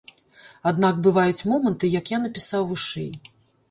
[0.71, 3.11] Аднак бываюць моманты, як я напісаў вышэй.